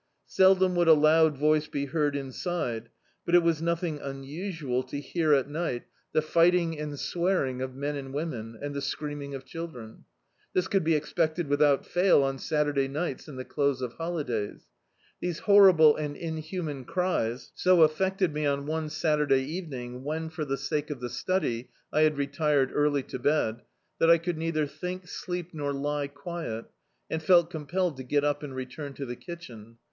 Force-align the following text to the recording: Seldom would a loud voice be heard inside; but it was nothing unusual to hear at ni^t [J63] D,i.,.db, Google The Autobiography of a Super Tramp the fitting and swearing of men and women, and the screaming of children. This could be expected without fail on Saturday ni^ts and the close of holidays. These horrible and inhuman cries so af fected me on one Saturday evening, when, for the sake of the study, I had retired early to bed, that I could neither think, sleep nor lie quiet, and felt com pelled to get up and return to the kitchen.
Seldom 0.25 0.73
would 0.77 0.87
a 0.87 0.93
loud 0.95 1.37
voice 1.37 1.67
be 1.67 1.85
heard 1.85 2.15
inside; 2.15 2.89
but 3.23 3.35
it 3.35 3.43
was 3.43 3.61
nothing 3.61 3.99
unusual 3.99 4.81
to 4.81 4.99
hear 4.99 5.31
at 5.35 5.45
ni^t 5.47 5.51
[J63] 5.51 5.53
D,i.,.db, 5.53 5.53
Google 5.53 5.61
The 5.61 5.77
Autobiography 5.77 5.77
of 5.77 6.15
a 6.15 6.23
Super 6.25 6.25
Tramp 6.25 6.25
the 6.25 6.49
fitting 6.57 6.79
and 6.79 6.99
swearing 6.99 7.61
of 7.61 7.75
men 7.75 7.95
and 7.95 8.13
women, 8.15 8.59
and 8.63 8.73
the 8.73 8.81
screaming 8.81 9.35
of 9.35 9.45
children. 9.45 10.05
This 10.53 10.67
could 10.67 10.83
be 10.83 10.95
expected 10.95 11.47
without 11.47 11.85
fail 11.85 12.23
on 12.23 12.39
Saturday 12.39 12.87
ni^ts 12.89 13.27
and 13.27 13.37
the 13.37 13.45
close 13.45 13.79
of 13.83 13.93
holidays. 13.93 14.63
These 15.19 15.37
horrible 15.41 15.95
and 15.95 16.17
inhuman 16.17 16.83
cries 16.85 17.51
so 17.53 17.83
af 17.83 17.93
fected 17.95 18.31
me 18.33 18.47
on 18.47 18.65
one 18.65 18.89
Saturday 18.89 19.43
evening, 19.43 20.03
when, 20.03 20.31
for 20.31 20.45
the 20.45 20.57
sake 20.57 20.89
of 20.89 20.99
the 20.99 21.09
study, 21.11 21.69
I 21.93 22.01
had 22.01 22.17
retired 22.17 22.71
early 22.73 23.03
to 23.03 23.19
bed, 23.19 23.61
that 23.99 24.09
I 24.09 24.17
could 24.17 24.39
neither 24.39 24.65
think, 24.65 25.07
sleep 25.07 25.53
nor 25.53 25.71
lie 25.71 26.07
quiet, 26.07 26.65
and 27.07 27.21
felt 27.21 27.51
com 27.51 27.67
pelled 27.67 27.97
to 27.97 28.03
get 28.03 28.23
up 28.23 28.41
and 28.41 28.55
return 28.55 28.93
to 28.95 29.05
the 29.05 29.15
kitchen. 29.15 29.77